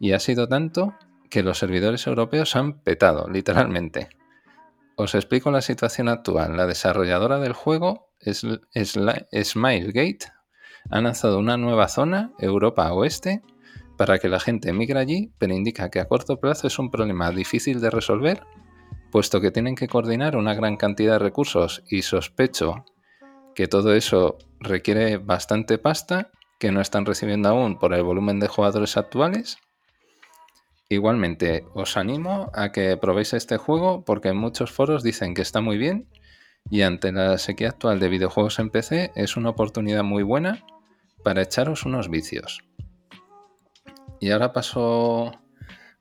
Y 0.00 0.10
ha 0.10 0.18
sido 0.18 0.48
tanto 0.48 0.96
que 1.30 1.44
los 1.44 1.58
servidores 1.58 2.04
europeos 2.08 2.56
han 2.56 2.80
petado, 2.80 3.28
literalmente. 3.30 4.08
Os 4.96 5.14
explico 5.14 5.52
la 5.52 5.62
situación 5.62 6.08
actual. 6.08 6.56
La 6.56 6.66
desarrolladora 6.66 7.38
del 7.38 7.52
juego, 7.52 8.08
Smilegate, 9.44 10.26
ha 10.90 11.00
lanzado 11.00 11.38
una 11.38 11.56
nueva 11.56 11.86
zona, 11.86 12.32
Europa 12.40 12.92
Oeste, 12.92 13.42
para 13.96 14.18
que 14.18 14.28
la 14.28 14.40
gente 14.40 14.70
emigre 14.70 14.98
allí, 14.98 15.32
pero 15.38 15.54
indica 15.54 15.90
que 15.90 16.00
a 16.00 16.08
corto 16.08 16.38
plazo 16.38 16.66
es 16.66 16.78
un 16.78 16.90
problema 16.90 17.30
difícil 17.30 17.80
de 17.80 17.90
resolver 17.90 18.42
puesto 19.10 19.40
que 19.40 19.50
tienen 19.50 19.76
que 19.76 19.88
coordinar 19.88 20.36
una 20.36 20.54
gran 20.54 20.76
cantidad 20.76 21.14
de 21.14 21.18
recursos 21.20 21.82
y 21.88 22.02
sospecho 22.02 22.84
que 23.54 23.68
todo 23.68 23.94
eso 23.94 24.36
requiere 24.60 25.16
bastante 25.16 25.78
pasta 25.78 26.30
que 26.58 26.72
no 26.72 26.80
están 26.80 27.06
recibiendo 27.06 27.48
aún 27.48 27.78
por 27.78 27.94
el 27.94 28.02
volumen 28.02 28.40
de 28.40 28.48
jugadores 28.48 28.96
actuales. 28.98 29.56
Igualmente, 30.88 31.64
os 31.74 31.96
animo 31.96 32.50
a 32.54 32.72
que 32.72 32.96
probéis 32.96 33.32
este 33.32 33.56
juego 33.56 34.04
porque 34.04 34.28
en 34.28 34.36
muchos 34.36 34.70
foros 34.70 35.02
dicen 35.02 35.34
que 35.34 35.42
está 35.42 35.60
muy 35.60 35.78
bien 35.78 36.08
y 36.70 36.82
ante 36.82 37.12
la 37.12 37.38
sequía 37.38 37.70
actual 37.70 38.00
de 38.00 38.08
videojuegos 38.08 38.58
en 38.58 38.70
PC 38.70 39.12
es 39.14 39.36
una 39.38 39.50
oportunidad 39.50 40.04
muy 40.04 40.22
buena 40.22 40.64
para 41.24 41.42
echaros 41.42 41.86
unos 41.86 42.10
vicios. 42.10 42.62
Y 44.20 44.30
ahora 44.30 44.52
paso 44.52 45.32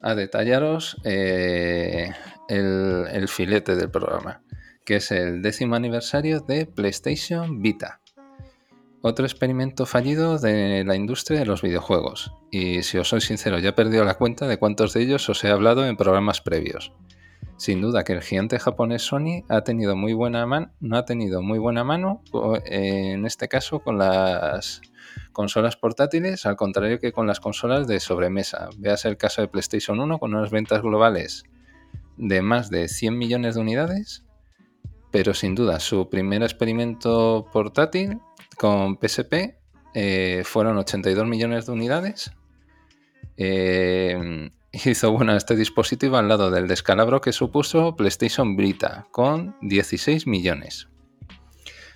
a 0.02 0.16
detallaros 0.16 0.98
eh, 1.04 2.12
el, 2.48 3.28
filete 3.28 3.76
del 3.76 3.90
programa, 3.90 4.44
que 4.86 4.98
es 4.98 5.12
el 5.12 5.42
décimo 5.42 5.76
aniversario 5.76 6.42
de 6.42 6.66
PlayStation 6.66 7.62
Vita. 7.62 8.02
otro 9.02 9.26
experimento 9.26 9.86
fallido 9.86 10.40
de 10.40 10.84
la 10.84 10.96
industria 10.96 11.40
de 11.40 11.46
los 11.46 11.62
videojuegos. 11.62 12.34
Y 12.52 12.84
si 12.84 12.98
os 12.98 13.10
soy 13.10 13.22
sincero, 13.22 13.60
ya 13.60 13.70
he 13.70 13.74
perdido 13.74 14.04
la 14.04 14.16
cuenta 14.16 14.48
de 14.48 14.58
cuántos 14.58 14.94
de 14.94 15.02
ellos 15.02 15.28
os 15.30 15.44
he 15.44 15.50
hablado 15.50 15.86
en 15.86 15.98
programas 15.98 16.42
previos. 16.42 16.94
Sin 17.58 17.82
duda 17.82 18.04
que 18.04 18.14
el 18.14 18.22
gigante 18.22 18.60
japonés 18.60 19.04
Sony 19.04 19.44
ha 19.48 19.62
tenido 19.62 19.96
muy 19.96 20.14
buena 20.14 20.46
mano, 20.46 20.72
no 20.82 20.98
ha 20.98 21.06
tenido 21.06 21.42
muy 21.42 21.58
buena 21.58 21.84
mano 21.84 22.22
en 22.66 23.26
este 23.26 23.48
caso 23.48 23.80
con 23.80 23.98
las 23.98 24.82
consolas 25.32 25.76
portátiles, 25.76 26.46
al 26.46 26.56
contrario 26.56 27.00
que 27.00 27.12
con 27.12 27.28
las 27.28 27.40
consolas 27.40 27.88
de 27.88 28.00
sobremesa. 28.00 28.70
Veas 28.78 29.06
el 29.06 29.18
caso 29.18 29.42
de 29.42 29.48
PlayStation 29.48 30.00
1 30.00 30.20
con 30.20 30.34
unas 30.34 30.52
ventas 30.52 30.82
globales 30.82 31.44
de 32.18 32.42
más 32.42 32.70
de 32.70 32.88
100 32.88 33.18
millones 33.18 33.56
de 33.56 33.62
unidades, 33.62 34.24
pero 35.12 35.34
sin 35.34 35.56
duda 35.56 35.80
su 35.80 36.10
primer 36.10 36.44
experimento 36.44 37.48
portátil 37.52 38.20
con 38.58 38.98
PSP 38.98 39.56
eh, 39.94 40.44
fueron 40.46 40.78
82 40.78 41.26
millones 41.28 41.66
de 41.66 41.72
unidades. 41.72 42.32
Eh, 43.38 44.50
hizo 44.86 45.12
bueno 45.12 45.36
este 45.36 45.56
dispositivo 45.56 46.18
al 46.18 46.28
lado 46.28 46.52
del 46.52 46.68
descalabro 46.68 47.22
que 47.22 47.32
supuso 47.32 47.96
PlayStation 47.96 48.56
Vita 48.56 49.08
con 49.12 49.56
16 49.62 50.28
millones. 50.28 50.90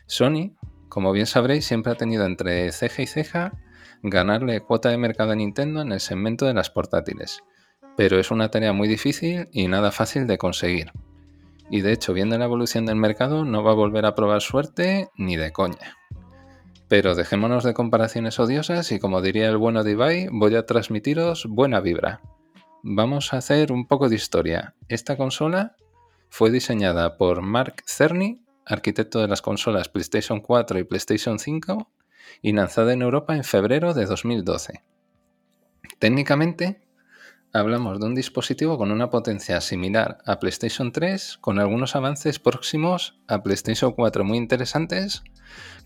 Sony, 0.06 0.56
como 0.90 1.12
bien 1.12 1.28
sabréis, 1.28 1.66
siempre 1.66 1.94
ha 1.94 1.96
tenido 1.96 2.26
entre 2.26 2.72
ceja 2.72 3.02
y 3.02 3.08
ceja 3.08 3.54
ganarle 4.02 4.62
cuota 4.62 4.90
de 4.90 4.98
mercado 4.98 5.32
a 5.32 5.36
Nintendo 5.36 5.82
en 5.82 5.92
el 5.92 6.00
segmento 6.00 6.46
de 6.46 6.54
las 6.54 6.70
portátiles, 6.70 7.44
pero 7.96 8.20
es 8.20 8.32
una 8.32 8.50
tarea 8.50 8.74
muy 8.74 8.88
difícil 8.88 9.48
y 9.52 9.68
nada 9.68 9.92
fácil 9.92 10.28
de 10.28 10.38
conseguir. 10.38 10.92
Y 11.70 11.82
de 11.82 11.94
hecho, 11.94 12.14
viendo 12.14 12.38
la 12.38 12.46
evolución 12.46 12.86
del 12.86 12.96
mercado, 12.96 13.46
no 13.46 13.64
va 13.64 13.72
a 13.72 13.76
volver 13.76 14.06
a 14.06 14.16
probar 14.16 14.42
suerte 14.42 15.10
ni 15.16 15.36
de 15.38 15.52
coña. 15.52 15.98
Pero 16.88 17.14
dejémonos 17.14 17.64
de 17.64 17.76
comparaciones 17.76 18.40
odiosas 18.40 18.92
y 18.92 19.00
como 19.00 19.22
diría 19.22 19.48
el 19.48 19.58
bueno 19.58 19.84
de 19.84 19.92
Ibai, 19.92 20.28
voy 20.32 20.56
a 20.56 20.66
transmitiros 20.66 21.46
buena 21.46 21.80
vibra. 21.80 22.22
Vamos 22.82 23.34
a 23.34 23.38
hacer 23.38 23.72
un 23.72 23.86
poco 23.86 24.10
de 24.10 24.16
historia. 24.16 24.74
Esta 24.88 25.16
consola 25.16 25.76
fue 26.30 26.50
diseñada 26.50 27.18
por 27.18 27.42
Mark 27.42 27.84
Cerny, 27.86 28.42
arquitecto 28.70 29.20
de 29.20 29.28
las 29.28 29.42
consolas 29.42 29.90
PlayStation 29.90 30.40
4 30.40 30.80
y 30.80 30.84
PlayStation 30.84 31.40
5, 31.40 31.92
y 32.42 32.54
lanzada 32.54 32.94
en 32.94 33.02
Europa 33.02 33.36
en 33.36 33.44
febrero 33.44 33.94
de 33.94 34.06
2012. 34.06 34.84
Técnicamente, 35.98 36.82
hablamos 37.52 38.00
de 38.00 38.06
un 38.06 38.16
dispositivo 38.16 38.78
con 38.78 38.92
una 38.92 39.10
potencia 39.10 39.60
similar 39.60 40.20
a 40.26 40.40
PlayStation 40.40 40.92
3, 40.92 41.40
con 41.42 41.60
algunos 41.60 41.96
avances 41.96 42.40
próximos 42.40 43.20
a 43.28 43.42
PlayStation 43.42 43.92
4 43.92 44.24
muy 44.24 44.38
interesantes, 44.38 45.24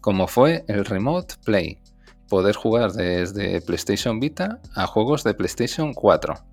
como 0.02 0.28
fue 0.28 0.66
el 0.68 0.84
Remote 0.84 1.36
Play, 1.46 1.80
poder 2.28 2.56
jugar 2.56 2.92
desde 2.92 3.62
PlayStation 3.62 4.20
Vita 4.20 4.60
a 4.76 4.86
juegos 4.88 5.24
de 5.24 5.34
PlayStation 5.34 5.94
4 5.94 6.53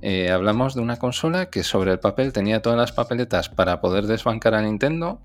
eh, 0.00 0.30
hablamos 0.30 0.74
de 0.74 0.80
una 0.80 0.96
consola 0.96 1.50
que 1.50 1.62
sobre 1.62 1.92
el 1.92 1.98
papel 1.98 2.32
tenía 2.32 2.62
todas 2.62 2.78
las 2.78 2.92
papeletas 2.92 3.48
para 3.48 3.80
poder 3.80 4.06
desbancar 4.06 4.54
a 4.54 4.62
Nintendo, 4.62 5.20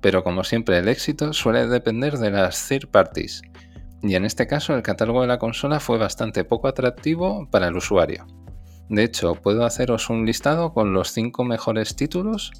pero 0.00 0.24
como 0.24 0.44
siempre 0.44 0.78
el 0.78 0.88
éxito 0.88 1.32
suele 1.32 1.66
depender 1.66 2.18
de 2.18 2.30
las 2.30 2.68
third 2.68 2.88
parties, 2.88 3.42
y 4.02 4.14
en 4.14 4.24
este 4.24 4.46
caso 4.46 4.74
el 4.74 4.82
catálogo 4.82 5.22
de 5.22 5.28
la 5.28 5.38
consola 5.38 5.80
fue 5.80 5.98
bastante 5.98 6.44
poco 6.44 6.68
atractivo 6.68 7.48
para 7.50 7.68
el 7.68 7.76
usuario. 7.76 8.26
De 8.88 9.04
hecho, 9.04 9.36
puedo 9.36 9.64
haceros 9.64 10.10
un 10.10 10.26
listado 10.26 10.74
con 10.74 10.92
los 10.92 11.12
5 11.12 11.44
mejores 11.44 11.96
títulos 11.96 12.52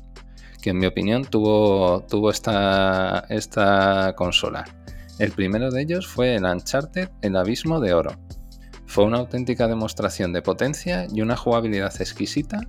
que 0.62 0.71
en 0.71 0.78
mi 0.78 0.87
opinión 0.87 1.25
tuvo, 1.25 2.04
tuvo 2.09 2.31
esta, 2.31 3.26
esta 3.28 4.14
consola. 4.16 4.64
El 5.19 5.33
primero 5.33 5.71
de 5.71 5.83
ellos 5.83 6.07
fue 6.07 6.37
el 6.37 6.45
Uncharted 6.45 7.11
El 7.21 7.37
Abismo 7.37 7.81
de 7.81 7.92
Oro, 7.92 8.12
fue 8.92 9.04
una 9.04 9.20
auténtica 9.20 9.68
demostración 9.68 10.34
de 10.34 10.42
potencia 10.42 11.06
y 11.11 11.22
una 11.22 11.34
jugabilidad 11.34 11.99
exquisita 11.99 12.61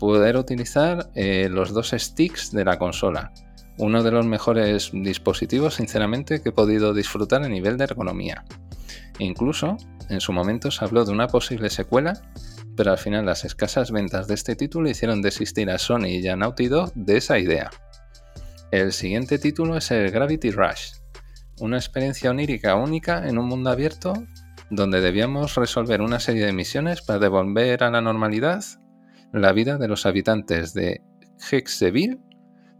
poder 0.00 0.36
utilizar 0.36 1.08
eh, 1.14 1.48
los 1.48 1.72
dos 1.72 1.94
sticks 1.96 2.50
de 2.50 2.64
la 2.64 2.80
consola. 2.80 3.32
Uno 3.78 4.02
de 4.02 4.10
los 4.10 4.26
mejores 4.26 4.90
dispositivos, 4.92 5.74
sinceramente, 5.74 6.42
que 6.42 6.48
he 6.48 6.52
podido 6.52 6.92
disfrutar 6.92 7.44
a 7.44 7.48
nivel 7.48 7.76
de 7.76 7.84
ergonomía. 7.84 8.44
Incluso, 9.20 9.76
en 10.08 10.20
su 10.20 10.32
momento 10.32 10.72
se 10.72 10.84
habló 10.84 11.04
de 11.04 11.12
una 11.12 11.28
posible 11.28 11.70
secuela, 11.70 12.20
pero 12.76 12.90
al 12.90 12.98
final 12.98 13.26
las 13.26 13.44
escasas 13.44 13.92
ventas 13.92 14.26
de 14.26 14.34
este 14.34 14.56
título 14.56 14.90
hicieron 14.90 15.22
desistir 15.22 15.70
a 15.70 15.78
Sony 15.78 16.06
y 16.06 16.26
a 16.26 16.34
Naughty 16.34 16.66
Dog 16.66 16.92
de 16.94 17.18
esa 17.18 17.38
idea. 17.38 17.70
El 18.72 18.92
siguiente 18.92 19.38
título 19.38 19.76
es 19.76 19.92
el 19.92 20.10
Gravity 20.10 20.50
Rush, 20.50 20.94
una 21.60 21.76
experiencia 21.76 22.30
onírica 22.30 22.74
única 22.74 23.28
en 23.28 23.38
un 23.38 23.46
mundo 23.46 23.70
abierto 23.70 24.14
donde 24.72 25.02
debíamos 25.02 25.54
resolver 25.56 26.00
una 26.00 26.18
serie 26.18 26.46
de 26.46 26.54
misiones 26.54 27.02
para 27.02 27.18
devolver 27.18 27.84
a 27.84 27.90
la 27.90 28.00
normalidad 28.00 28.64
la 29.30 29.52
vida 29.52 29.76
de 29.76 29.86
los 29.86 30.06
habitantes 30.06 30.72
de 30.72 31.02
Hexeville 31.50 32.18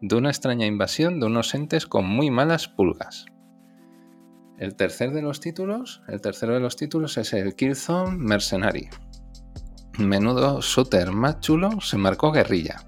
de 0.00 0.16
una 0.16 0.30
extraña 0.30 0.64
invasión 0.64 1.20
de 1.20 1.26
unos 1.26 1.54
entes 1.54 1.86
con 1.86 2.06
muy 2.06 2.30
malas 2.30 2.66
pulgas. 2.66 3.26
El 4.58 4.74
tercer 4.74 5.12
de 5.12 5.20
los 5.20 5.40
títulos, 5.40 6.02
el 6.08 6.22
tercero 6.22 6.54
de 6.54 6.60
los 6.60 6.76
títulos 6.76 7.18
es 7.18 7.34
el 7.34 7.54
Killzone 7.54 8.16
Mercenary. 8.16 8.88
Menudo 9.98 10.62
shooter 10.62 11.12
más 11.12 11.40
chulo 11.40 11.78
se 11.82 11.98
marcó 11.98 12.32
guerrilla. 12.32 12.86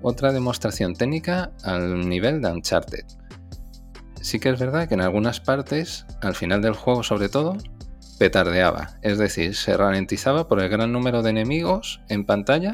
Otra 0.00 0.32
demostración 0.32 0.94
técnica 0.94 1.50
al 1.64 2.08
nivel 2.08 2.40
de 2.40 2.52
Uncharted. 2.52 3.04
Sí 4.20 4.38
que 4.38 4.50
es 4.50 4.60
verdad 4.60 4.86
que 4.86 4.94
en 4.94 5.00
algunas 5.00 5.40
partes, 5.40 6.06
al 6.20 6.36
final 6.36 6.62
del 6.62 6.74
juego 6.74 7.02
sobre 7.02 7.28
todo, 7.28 7.56
petardeaba, 8.18 8.98
es 9.02 9.18
decir, 9.18 9.54
se 9.54 9.76
ralentizaba 9.76 10.48
por 10.48 10.60
el 10.60 10.68
gran 10.68 10.92
número 10.92 11.22
de 11.22 11.30
enemigos 11.30 12.00
en 12.08 12.24
pantalla, 12.24 12.72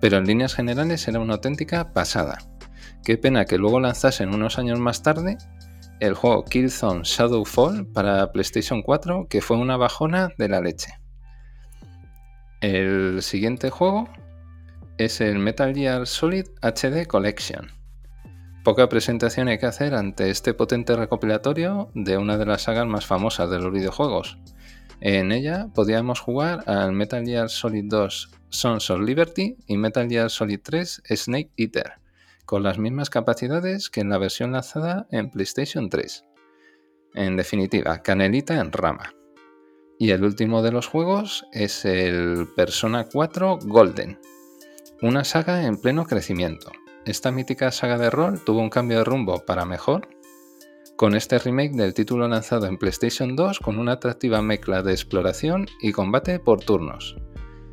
pero 0.00 0.18
en 0.18 0.26
líneas 0.26 0.54
generales 0.54 1.08
era 1.08 1.20
una 1.20 1.34
auténtica 1.34 1.92
pasada. 1.92 2.38
Qué 3.04 3.18
pena 3.18 3.44
que 3.44 3.58
luego 3.58 3.80
lanzasen 3.80 4.34
unos 4.34 4.58
años 4.58 4.78
más 4.78 5.02
tarde 5.02 5.38
el 6.00 6.14
juego 6.14 6.44
Killzone 6.44 7.02
Shadowfall 7.04 7.86
para 7.86 8.32
PlayStation 8.32 8.82
4, 8.82 9.26
que 9.28 9.40
fue 9.40 9.56
una 9.56 9.76
bajona 9.76 10.30
de 10.36 10.48
la 10.48 10.60
leche. 10.60 10.98
El 12.60 13.22
siguiente 13.22 13.70
juego 13.70 14.08
es 14.98 15.20
el 15.20 15.38
Metal 15.38 15.74
Gear 15.74 16.06
Solid 16.06 16.46
HD 16.62 17.06
Collection. 17.06 17.70
Poca 18.64 18.88
presentación 18.88 19.48
hay 19.48 19.58
que 19.58 19.66
hacer 19.66 19.94
ante 19.94 20.30
este 20.30 20.54
potente 20.54 20.96
recopilatorio 20.96 21.90
de 21.94 22.16
una 22.16 22.38
de 22.38 22.46
las 22.46 22.62
sagas 22.62 22.86
más 22.86 23.04
famosas 23.04 23.50
de 23.50 23.58
los 23.58 23.72
videojuegos, 23.72 24.38
en 25.00 25.32
ella 25.32 25.68
podíamos 25.74 26.20
jugar 26.20 26.62
al 26.66 26.92
Metal 26.92 27.24
Gear 27.24 27.50
Solid 27.50 27.84
2 27.86 28.30
Sons 28.48 28.90
of 28.90 29.00
Liberty 29.00 29.56
y 29.66 29.76
Metal 29.76 30.08
Gear 30.08 30.30
Solid 30.30 30.60
3 30.62 31.02
Snake 31.10 31.50
Eater, 31.56 31.94
con 32.44 32.62
las 32.62 32.78
mismas 32.78 33.10
capacidades 33.10 33.90
que 33.90 34.00
en 34.00 34.10
la 34.10 34.18
versión 34.18 34.52
lanzada 34.52 35.06
en 35.10 35.30
PlayStation 35.30 35.88
3. 35.88 36.24
En 37.14 37.36
definitiva, 37.36 38.02
canelita 38.02 38.60
en 38.60 38.72
rama. 38.72 39.12
Y 39.98 40.10
el 40.10 40.24
último 40.24 40.62
de 40.62 40.72
los 40.72 40.86
juegos 40.86 41.46
es 41.52 41.84
el 41.84 42.48
Persona 42.56 43.06
4 43.12 43.58
Golden, 43.62 44.18
una 45.02 45.24
saga 45.24 45.64
en 45.66 45.80
pleno 45.80 46.06
crecimiento. 46.06 46.72
Esta 47.04 47.30
mítica 47.30 47.70
saga 47.70 47.98
de 47.98 48.10
rol 48.10 48.42
tuvo 48.44 48.60
un 48.60 48.70
cambio 48.70 48.98
de 48.98 49.04
rumbo 49.04 49.44
para 49.44 49.64
mejor 49.64 50.13
con 50.96 51.14
este 51.14 51.38
remake 51.38 51.72
del 51.72 51.94
título 51.94 52.28
lanzado 52.28 52.66
en 52.66 52.78
PlayStation 52.78 53.34
2 53.34 53.58
con 53.60 53.78
una 53.78 53.92
atractiva 53.92 54.42
mezcla 54.42 54.82
de 54.82 54.92
exploración 54.92 55.66
y 55.80 55.92
combate 55.92 56.38
por 56.38 56.60
turnos. 56.60 57.16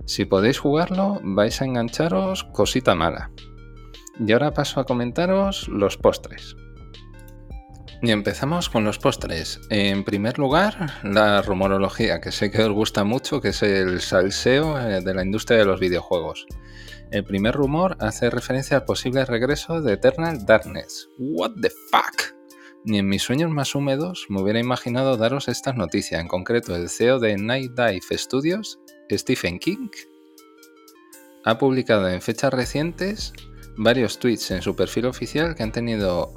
Si 0.06 0.26
podéis 0.26 0.60
jugarlo, 0.60 1.20
vais 1.24 1.62
a 1.62 1.66
engancharos 1.66 2.44
cosita 2.46 2.96
mala. 2.96 3.32
Y 4.20 4.32
ahora 4.32 4.54
paso 4.54 4.80
a 4.80 4.86
comentaros 4.86 5.68
los 5.68 5.98
postres. 5.98 6.56
Y 8.02 8.10
empezamos 8.10 8.68
con 8.68 8.84
los 8.84 8.98
postres. 8.98 9.62
En 9.70 10.04
primer 10.04 10.40
lugar, 10.40 10.92
la 11.04 11.44
rumorología, 11.44 12.20
que 12.20 12.32
sé 12.32 12.50
que 12.50 12.64
os 12.64 12.72
gusta 12.72 13.04
mucho, 13.04 13.42
que 13.42 13.50
es 13.50 13.62
el 13.62 14.02
salseo 14.02 14.80
eh, 14.80 15.02
de 15.02 15.14
la 15.14 15.24
industria 15.24 15.60
de 15.60 15.66
los 15.66 15.80
videojuegos. 15.80 16.48
El 17.12 17.24
primer 17.24 17.54
rumor 17.54 17.98
hace 18.00 18.32
referencia 18.32 18.78
al 18.78 18.86
posible 18.86 19.24
regreso 19.26 19.82
de 19.82 19.94
Eternal 19.94 20.46
Darkness. 20.46 21.10
¿What 21.20 21.52
the 21.62 21.70
fuck? 21.92 22.41
Ni 22.84 22.98
en 22.98 23.08
mis 23.08 23.22
sueños 23.22 23.52
más 23.52 23.76
húmedos 23.76 24.26
me 24.30 24.42
hubiera 24.42 24.60
imaginado 24.60 25.16
daros 25.16 25.48
esta 25.48 25.72
noticia, 25.74 26.20
en 26.20 26.28
concreto 26.28 26.76
el 26.76 26.90
CEO 26.90 27.20
de 27.20 27.38
Night 27.38 27.74
Dive 27.76 28.18
Studios, 28.18 28.80
Stephen 29.12 29.60
King, 29.60 29.90
ha 31.44 31.60
publicado 31.60 32.10
en 32.10 32.22
fechas 32.22 32.52
recientes 32.52 33.34
varios 33.78 34.18
tweets 34.18 34.50
en 34.52 34.64
su 34.64 34.76
perfil 34.76 35.06
oficial 35.06 35.54
que 35.56 35.64
han 35.64 35.72
tenido 35.72 36.34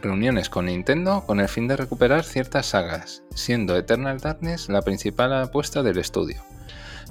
reuniones 0.00 0.48
con 0.48 0.66
Nintendo 0.66 1.24
con 1.26 1.38
el 1.38 1.48
fin 1.48 1.68
de 1.68 1.76
recuperar 1.76 2.24
ciertas 2.24 2.66
sagas, 2.66 3.22
siendo 3.34 3.76
Eternal 3.76 4.18
Darkness 4.18 4.68
la 4.68 4.82
principal 4.82 5.32
apuesta 5.32 5.84
del 5.84 5.98
estudio. 5.98 6.42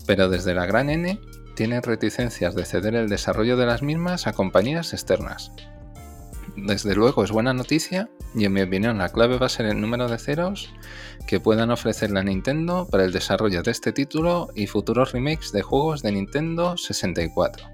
Pero 0.06 0.28
desde 0.28 0.54
la 0.54 0.66
gran 0.66 0.90
N 0.90 1.22
tiene 1.56 1.80
reticencias 1.80 2.56
de 2.56 2.66
ceder 2.66 2.96
el 2.96 3.08
desarrollo 3.08 3.56
de 3.56 3.66
las 3.66 3.82
mismas 3.82 4.28
a 4.28 4.34
compañías 4.34 4.92
externas. 4.94 5.52
Desde 6.56 6.96
luego 6.96 7.24
es 7.24 7.32
buena 7.32 7.54
noticia 7.54 8.10
y 8.36 8.46
en 8.46 8.54
mi 8.54 8.62
opinión 8.62 8.98
la 8.98 9.10
clave 9.10 9.38
va 9.38 9.46
a 9.46 9.50
ser 9.50 9.66
el 9.66 9.80
número 9.80 10.08
de 10.08 10.18
ceros 10.18 10.74
que 11.28 11.40
puedan 11.40 11.72
ofrecer 11.72 12.12
la 12.12 12.24
Nintendo 12.24 12.88
para 12.90 13.06
el 13.06 13.12
desarrollo 13.12 13.64
de 13.64 13.72
este 13.72 13.92
título 13.92 14.50
y 14.56 14.68
futuros 14.68 15.12
remakes 15.12 15.52
de 15.52 15.62
juegos 15.62 16.02
de 16.02 16.12
Nintendo 16.12 16.78
64. 16.78 17.68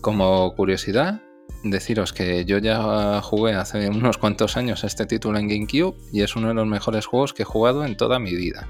Como 0.00 0.54
curiosidad, 0.54 1.20
deciros 1.62 2.12
que 2.12 2.44
yo 2.44 2.58
ya 2.58 3.20
jugué 3.22 3.54
hace 3.54 3.88
unos 3.88 4.18
cuantos 4.18 4.56
años 4.56 4.84
este 4.84 5.06
título 5.06 5.38
en 5.38 5.48
GameCube 5.48 5.96
y 6.12 6.22
es 6.22 6.36
uno 6.36 6.48
de 6.48 6.54
los 6.54 6.66
mejores 6.66 7.06
juegos 7.06 7.34
que 7.34 7.42
he 7.42 7.46
jugado 7.46 7.84
en 7.84 7.96
toda 7.96 8.18
mi 8.18 8.34
vida. 8.34 8.68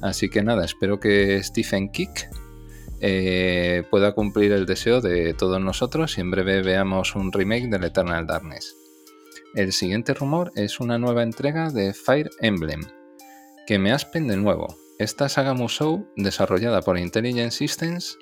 Así 0.00 0.30
que 0.30 0.42
nada, 0.42 0.64
espero 0.64 0.98
que 0.98 1.42
Stephen 1.42 1.90
Kick 1.90 2.30
eh, 3.00 3.84
pueda 3.90 4.12
cumplir 4.12 4.52
el 4.52 4.66
deseo 4.66 5.00
de 5.00 5.34
todos 5.34 5.60
nosotros 5.60 6.18
y 6.18 6.20
en 6.20 6.30
breve 6.30 6.62
veamos 6.62 7.14
un 7.14 7.32
remake 7.32 7.68
del 7.68 7.84
Eternal 7.84 8.26
Darkness. 8.26 8.76
El 9.54 9.72
siguiente 9.72 10.14
rumor 10.14 10.52
es 10.54 10.80
una 10.80 10.98
nueva 10.98 11.22
entrega 11.22 11.70
de 11.70 11.92
Fire 11.92 12.30
Emblem, 12.40 12.82
que 13.66 13.78
me 13.78 13.92
aspen 13.92 14.28
de 14.28 14.36
nuevo. 14.36 14.76
Esta 14.98 15.28
saga 15.28 15.54
Musou, 15.54 16.06
desarrollada 16.16 16.82
por 16.82 16.98
Intelligent 16.98 17.52
Systems, 17.52 18.18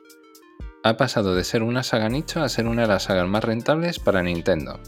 ha 0.85 0.97
pasado 0.97 1.35
de 1.35 1.45
ser 1.45 1.63
una 1.63 1.83
saga 1.83 2.09
nicho 2.09 2.41
a 2.41 2.49
ser 2.49 2.67
una 2.67 2.83
de 2.83 2.89
las 2.89 3.05
sagas 3.05 3.29
más 3.29 3.45
rentables 3.45 3.99
para 3.99 4.23
Nintendo. 4.23 4.81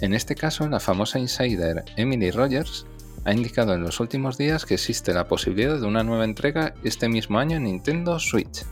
En 0.00 0.12
este 0.12 0.34
caso, 0.34 0.68
la 0.68 0.80
famosa 0.80 1.18
insider 1.18 1.84
Emily 1.96 2.30
Rogers 2.30 2.86
ha 3.24 3.32
indicado 3.32 3.74
en 3.74 3.82
los 3.82 4.00
últimos 4.00 4.38
días 4.38 4.66
que 4.66 4.74
existe 4.74 5.14
la 5.14 5.28
posibilidad 5.28 5.78
de 5.78 5.86
una 5.86 6.02
nueva 6.02 6.24
entrega 6.24 6.74
este 6.84 7.08
mismo 7.08 7.38
año 7.38 7.58
en 7.58 7.64
Nintendo 7.64 8.18
Switch. 8.18 8.64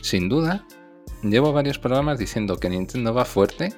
Sin 0.00 0.28
duda, 0.28 0.64
llevo 1.22 1.52
varios 1.52 1.78
programas 1.78 2.18
diciendo 2.18 2.58
que 2.58 2.70
Nintendo 2.70 3.12
va 3.12 3.24
fuerte 3.24 3.72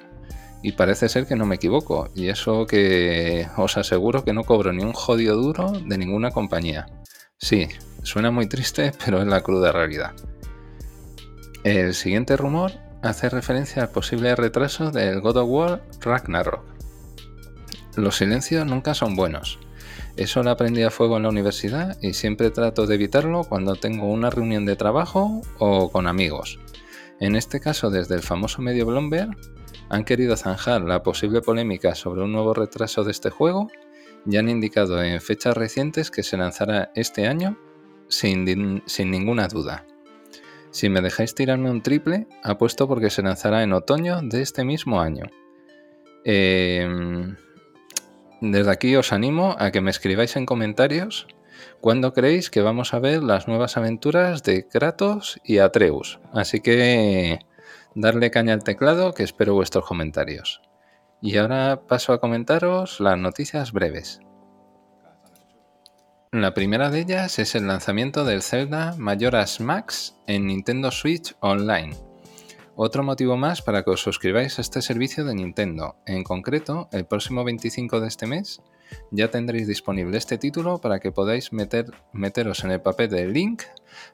y 0.63 0.73
parece 0.73 1.09
ser 1.09 1.25
que 1.25 1.35
no 1.35 1.45
me 1.45 1.55
equivoco, 1.55 2.09
y 2.15 2.27
eso 2.27 2.67
que 2.67 3.47
os 3.57 3.77
aseguro 3.77 4.23
que 4.23 4.33
no 4.33 4.43
cobro 4.43 4.71
ni 4.71 4.83
un 4.83 4.93
jodido 4.93 5.35
duro 5.35 5.71
de 5.71 5.97
ninguna 5.97 6.31
compañía. 6.31 6.85
Sí, 7.39 7.67
suena 8.03 8.29
muy 8.29 8.47
triste, 8.47 8.91
pero 9.03 9.21
es 9.21 9.27
la 9.27 9.41
cruda 9.41 9.71
realidad. 9.71 10.13
El 11.63 11.93
siguiente 11.95 12.37
rumor 12.37 12.73
hace 13.01 13.29
referencia 13.29 13.83
al 13.83 13.89
posible 13.89 14.35
retraso 14.35 14.91
del 14.91 15.21
God 15.21 15.37
of 15.37 15.49
War 15.49 15.83
Ragnarok. 15.99 16.63
Los 17.95 18.17
silencios 18.17 18.65
nunca 18.65 18.93
son 18.93 19.15
buenos. 19.15 19.59
Eso 20.17 20.43
lo 20.43 20.51
aprendí 20.51 20.83
a 20.83 20.91
fuego 20.91 21.17
en 21.17 21.23
la 21.23 21.29
universidad 21.29 21.97
y 22.01 22.13
siempre 22.13 22.51
trato 22.51 22.85
de 22.85 22.95
evitarlo 22.95 23.43
cuando 23.43 23.75
tengo 23.75 24.07
una 24.07 24.29
reunión 24.29 24.65
de 24.65 24.75
trabajo 24.75 25.41
o 25.57 25.91
con 25.91 26.07
amigos. 26.07 26.59
En 27.19 27.35
este 27.35 27.59
caso, 27.59 27.89
desde 27.89 28.15
el 28.15 28.21
famoso 28.21 28.61
medio 28.61 28.85
Bloomberg, 28.85 29.37
han 29.89 30.05
querido 30.05 30.35
zanjar 30.37 30.81
la 30.81 31.03
posible 31.03 31.41
polémica 31.41 31.95
sobre 31.95 32.21
un 32.21 32.31
nuevo 32.31 32.53
retraso 32.53 33.03
de 33.03 33.11
este 33.11 33.29
juego 33.29 33.67
y 34.25 34.37
han 34.37 34.49
indicado 34.49 35.03
en 35.03 35.19
fechas 35.21 35.55
recientes 35.55 36.11
que 36.11 36.23
se 36.23 36.37
lanzará 36.37 36.91
este 36.95 37.27
año 37.27 37.57
sin, 38.07 38.45
ninguna 39.11 39.47
duda. 39.47 39.85
Si 40.71 40.89
me 40.89 41.01
dejáis 41.01 41.35
tirarme 41.35 41.69
un 41.69 41.81
triple, 41.81 42.27
apuesto 42.43 42.87
porque 42.87 43.09
se 43.09 43.21
lanzará 43.21 43.63
en 43.63 43.73
otoño 43.73 44.21
de 44.21 44.41
este 44.41 44.63
mismo 44.63 45.01
año. 45.01 45.25
Em, 46.23 47.35
desde 48.41 48.71
aquí 48.71 48.95
os 48.95 49.13
animo 49.13 49.55
a 49.59 49.71
que 49.71 49.81
me 49.81 49.91
escribáis 49.91 50.35
en 50.35 50.47
comentarios 50.47 51.27
cuándo 51.79 52.13
creéis 52.13 52.49
que 52.49 52.61
vamos 52.61 52.93
a 52.93 52.99
ver 52.99 53.21
las 53.21 53.47
nuevas 53.47 53.77
aventuras 53.77 54.43
de 54.43 54.67
Kratos 54.67 55.39
y 55.43 55.59
Atreus. 55.59 56.19
Así 56.33 56.59
que 56.59 57.39
darle 57.95 58.31
caña 58.31 58.53
al 58.53 58.63
teclado 58.63 59.13
que 59.13 59.23
espero 59.23 59.53
vuestros 59.53 59.85
comentarios. 59.85 60.61
Y 61.21 61.37
ahora 61.37 61.81
paso 61.87 62.13
a 62.13 62.19
comentaros 62.19 62.99
las 62.99 63.17
noticias 63.17 63.71
breves. 63.71 64.19
La 66.31 66.53
primera 66.53 66.89
de 66.89 67.01
ellas 67.01 67.37
es 67.39 67.53
el 67.55 67.67
lanzamiento 67.67 68.25
del 68.25 68.41
Zelda 68.41 68.95
Majora's 68.97 69.59
Max 69.59 70.15
en 70.27 70.47
Nintendo 70.47 70.89
Switch 70.89 71.35
Online. 71.41 72.10
Otro 72.83 73.03
motivo 73.03 73.37
más 73.37 73.61
para 73.61 73.83
que 73.83 73.91
os 73.91 74.01
suscribáis 74.01 74.57
a 74.57 74.63
este 74.63 74.81
servicio 74.81 75.23
de 75.23 75.35
Nintendo. 75.35 75.97
En 76.07 76.23
concreto, 76.23 76.89
el 76.91 77.05
próximo 77.05 77.43
25 77.43 77.99
de 77.99 78.07
este 78.07 78.25
mes 78.25 78.59
ya 79.11 79.29
tendréis 79.29 79.67
disponible 79.67 80.17
este 80.17 80.39
título 80.39 80.79
para 80.79 80.99
que 80.99 81.11
podáis 81.11 81.53
meter, 81.53 81.85
meteros 82.11 82.63
en 82.63 82.71
el 82.71 82.81
papel 82.81 83.11
de 83.11 83.27
Link 83.27 83.61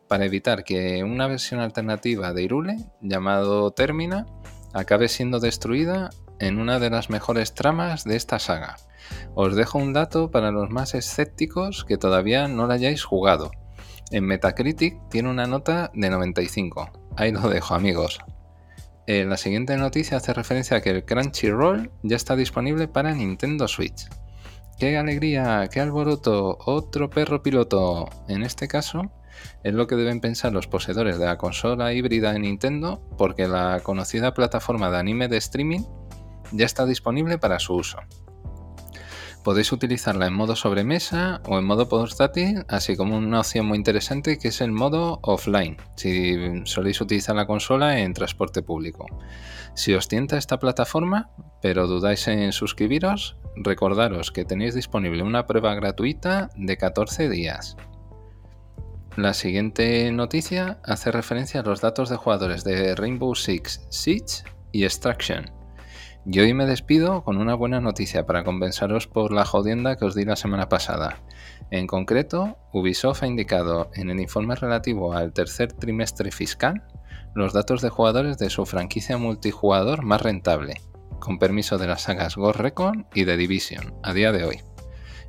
para 0.10 0.26
evitar 0.26 0.66
que 0.66 1.02
una 1.06 1.28
versión 1.28 1.62
alternativa 1.62 2.34
de 2.34 2.44
Irule, 2.44 2.76
llamado 3.00 3.72
Termina, 3.72 4.26
acabe 4.74 5.08
siendo 5.08 5.40
destruida 5.40 6.10
en 6.40 6.60
una 6.60 6.78
de 6.78 6.90
las 6.90 7.10
mejores 7.10 7.54
tramas 7.54 8.04
de 8.04 8.18
esta 8.18 8.38
saga. 8.38 8.76
Os 9.34 9.56
dejo 9.56 9.78
un 9.78 9.94
dato 9.94 10.30
para 10.30 10.52
los 10.52 10.70
más 10.70 10.94
escépticos 10.94 11.86
que 11.86 11.96
todavía 11.96 12.50
no 12.50 12.68
la 12.68 12.74
hayáis 12.74 13.06
jugado. 13.06 13.50
En 14.12 14.26
Metacritic 14.26 15.08
tiene 15.08 15.30
una 15.30 15.48
nota 15.48 15.90
de 15.94 16.10
95. 16.10 16.92
Ahí 17.16 17.32
lo 17.32 17.48
dejo 17.48 17.74
amigos. 17.74 18.20
Eh, 19.08 19.24
la 19.24 19.38
siguiente 19.38 19.78
noticia 19.78 20.18
hace 20.18 20.34
referencia 20.34 20.76
a 20.76 20.82
que 20.82 20.90
el 20.90 21.06
Crunchyroll 21.06 21.90
ya 22.04 22.18
está 22.18 22.36
disponible 22.36 22.90
para 22.90 23.14
Nintendo 23.14 23.66
Switch. 23.70 24.10
¡Qué 24.78 24.98
alegría! 24.98 25.70
¡Qué 25.72 25.80
alboroto! 25.80 26.58
¡Otro 26.66 27.10
perro 27.10 27.42
piloto! 27.42 28.10
En 28.28 28.44
este 28.44 28.68
caso, 28.68 29.10
es 29.64 29.74
lo 29.74 29.88
que 29.88 29.96
deben 29.96 30.20
pensar 30.20 30.52
los 30.52 30.68
poseedores 30.68 31.20
de 31.20 31.26
la 31.26 31.38
consola 31.38 31.94
híbrida 31.94 32.34
de 32.34 32.40
Nintendo 32.40 33.02
porque 33.18 33.48
la 33.48 33.80
conocida 33.82 34.34
plataforma 34.34 34.92
de 34.92 34.98
anime 34.98 35.30
de 35.30 35.38
streaming 35.38 35.86
ya 36.52 36.66
está 36.66 36.86
disponible 36.86 37.38
para 37.38 37.60
su 37.60 37.76
uso. 37.76 38.00
Podéis 39.48 39.72
utilizarla 39.72 40.28
en 40.28 40.34
modo 40.34 40.58
sobremesa 40.58 41.42
o 41.48 41.58
en 41.58 41.64
modo 41.64 41.88
portátil, 41.88 42.66
así 42.68 42.98
como 42.98 43.16
una 43.16 43.40
opción 43.40 43.66
muy 43.66 43.78
interesante 43.78 44.38
que 44.38 44.50
es 44.50 44.60
el 44.60 44.74
modo 44.74 45.20
offline, 45.22 45.78
si 45.96 46.36
soléis 46.66 47.00
utilizar 47.00 47.34
la 47.34 47.48
consola 47.48 48.02
en 48.02 48.14
transporte 48.14 48.62
público. 48.62 49.06
Si 49.74 49.94
os 49.94 50.10
tienta 50.10 50.38
esta 50.38 50.60
plataforma, 50.60 51.30
pero 51.62 51.88
dudáis 51.88 52.28
en 52.28 52.52
suscribiros, 52.52 53.38
recordaros 53.56 54.32
que 54.32 54.44
tenéis 54.44 54.76
disponible 54.76 55.24
una 55.24 55.48
prueba 55.48 55.76
gratuita 55.76 56.50
de 56.58 56.76
14 56.76 57.30
días. 57.30 57.78
La 59.16 59.34
siguiente 59.34 60.12
noticia 60.12 60.82
hace 60.84 61.10
referencia 61.10 61.62
a 61.62 61.64
los 61.64 61.80
datos 61.80 62.10
de 62.10 62.18
jugadores 62.18 62.66
de 62.66 62.96
Rainbow 62.96 63.34
Six 63.34 63.88
Siege 63.90 64.44
y 64.74 64.84
Extraction 64.84 65.57
y 66.30 66.42
hoy 66.42 66.54
me 66.54 66.66
despido 66.66 67.24
con 67.24 67.38
una 67.38 67.56
buena 67.56 67.80
noticia 67.80 68.26
para 68.26 68.44
compensaros 68.44 69.08
por 69.08 69.32
la 69.32 69.46
jodienda 69.46 69.96
que 69.96 70.04
os 70.04 70.14
di 70.14 70.26
la 70.26 70.36
semana 70.36 70.68
pasada. 70.68 71.22
En 71.72 71.88
concreto, 71.88 72.58
Ubisoft 72.74 73.24
ha 73.24 73.28
indicado 73.28 73.90
en 73.94 74.10
el 74.10 74.20
informe 74.20 74.56
relativo 74.56 75.14
al 75.14 75.32
tercer 75.32 75.72
trimestre 75.72 76.32
fiscal 76.32 76.84
los 77.34 77.54
datos 77.54 77.82
de 77.82 77.90
jugadores 77.90 78.38
de 78.38 78.50
su 78.50 78.66
franquicia 78.66 79.18
multijugador 79.18 80.04
más 80.04 80.22
rentable, 80.22 80.82
con 81.20 81.40
permiso 81.40 81.78
de 81.78 81.88
las 81.88 82.02
sagas 82.02 82.36
Ghost 82.36 82.60
y 83.14 83.24
The 83.24 83.38
Division, 83.38 83.94
a 84.04 84.12
día 84.12 84.34
de 84.34 84.44
hoy. 84.44 84.60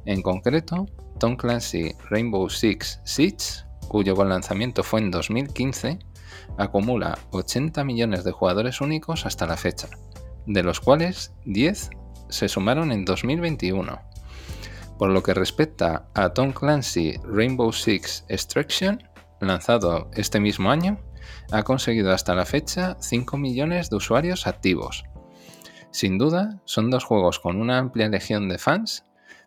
En 0.05 0.21
concreto, 0.21 0.87
Tom 1.21 1.37
Clancy 1.37 1.95
Rainbow 2.11 2.51
Six 2.51 3.01
Siege, 3.05 3.65
cuyo 3.87 4.17
lanzamiento 4.25 4.83
fue 4.83 4.99
en 4.99 5.13
2015, 5.13 6.01
acumula 6.57 7.19
80 7.31 7.85
millones 7.85 8.25
de 8.25 8.33
jugadores 8.33 8.81
únicos 8.81 9.27
hasta 9.27 9.47
la 9.47 9.57
fecha 9.57 9.89
de 10.49 10.63
los 10.63 10.81
cuales 10.81 11.33
10 11.45 11.91
se 12.31 12.49
sumaron 12.49 12.91
en 12.91 13.05
2021. 13.05 14.01
Por 14.99 15.11
lo 15.11 15.23
que 15.23 15.35
respecta 15.35 16.09
a 16.15 16.31
Tom 16.31 16.53
Clancy 16.53 17.15
Rainbow 17.23 17.73
Six 17.73 18.25
Extraction, 18.29 19.03
lanzado 19.41 20.11
este 20.15 20.41
mismo 20.41 20.71
año, 20.71 20.99
ha 21.53 21.63
conseguido 21.63 22.13
hasta 22.13 22.35
la 22.35 22.47
fecha 22.47 22.97
5 22.99 23.37
millones 23.37 23.91
de 23.91 23.97
usuarios 23.97 24.47
activos. 24.47 25.05
Sin 25.91 26.19
duda, 26.19 26.61
son 26.65 26.91
dos 26.91 27.05
juegos 27.05 27.39
con 27.39 27.61
una 27.61 27.79
amplia 27.79 28.09
legión 28.09 28.49
de 28.49 28.59
fans, 28.59 29.05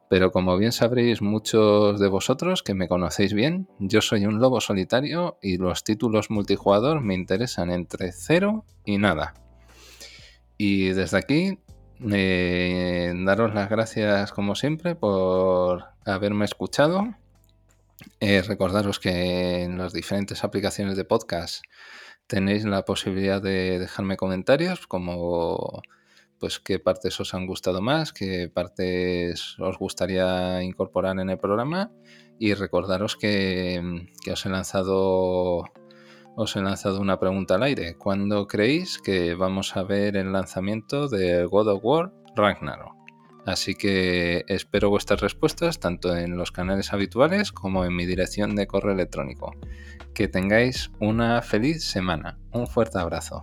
pero 0.09 0.31
como 0.31 0.57
bien 0.57 0.71
sabréis 0.71 1.21
muchos 1.21 1.99
de 1.99 2.07
vosotros 2.07 2.63
que 2.63 2.73
me 2.73 2.87
conocéis 2.87 3.33
bien, 3.33 3.67
yo 3.79 4.01
soy 4.01 4.25
un 4.25 4.39
lobo 4.39 4.61
solitario 4.61 5.37
y 5.41 5.57
los 5.57 5.83
títulos 5.83 6.29
multijugador 6.29 7.01
me 7.01 7.15
interesan 7.15 7.71
entre 7.71 8.11
cero 8.11 8.65
y 8.85 8.97
nada. 8.97 9.33
Y 10.63 10.89
desde 10.89 11.17
aquí, 11.17 11.57
eh, 12.11 13.11
daros 13.25 13.55
las 13.55 13.67
gracias 13.67 14.31
como 14.31 14.53
siempre 14.53 14.93
por 14.93 15.85
haberme 16.05 16.45
escuchado. 16.45 17.15
Eh, 18.19 18.43
recordaros 18.43 18.99
que 18.99 19.63
en 19.63 19.79
las 19.79 19.91
diferentes 19.91 20.43
aplicaciones 20.43 20.97
de 20.97 21.03
podcast 21.03 21.63
tenéis 22.27 22.63
la 22.63 22.85
posibilidad 22.85 23.41
de 23.41 23.79
dejarme 23.79 24.17
comentarios 24.17 24.85
como 24.85 25.81
pues 26.37 26.59
qué 26.59 26.77
partes 26.77 27.19
os 27.19 27.33
han 27.33 27.47
gustado 27.47 27.81
más, 27.81 28.13
qué 28.13 28.47
partes 28.47 29.57
os 29.57 29.79
gustaría 29.79 30.61
incorporar 30.61 31.17
en 31.19 31.31
el 31.31 31.39
programa 31.39 31.91
y 32.37 32.53
recordaros 32.53 33.15
que, 33.15 34.05
que 34.23 34.31
os 34.31 34.45
he 34.45 34.49
lanzado 34.49 35.63
os 36.41 36.55
he 36.55 36.61
lanzado 36.61 36.99
una 36.99 37.19
pregunta 37.19 37.55
al 37.55 37.63
aire. 37.63 37.95
¿Cuándo 37.97 38.47
creéis 38.47 38.97
que 38.97 39.35
vamos 39.35 39.77
a 39.77 39.83
ver 39.83 40.17
el 40.17 40.33
lanzamiento 40.33 41.07
de 41.07 41.45
God 41.45 41.67
of 41.67 41.81
War 41.83 42.11
Ragnarok. 42.35 42.95
Así 43.45 43.75
que 43.75 44.43
espero 44.47 44.89
vuestras 44.89 45.21
respuestas 45.21 45.79
tanto 45.79 46.15
en 46.15 46.37
los 46.37 46.51
canales 46.51 46.93
habituales 46.93 47.51
como 47.51 47.85
en 47.85 47.95
mi 47.95 48.05
dirección 48.05 48.55
de 48.55 48.67
correo 48.67 48.93
electrónico. 48.93 49.53
Que 50.13 50.27
tengáis 50.27 50.91
una 50.99 51.41
feliz 51.41 51.83
semana. 51.83 52.37
Un 52.51 52.67
fuerte 52.67 52.99
abrazo. 52.99 53.41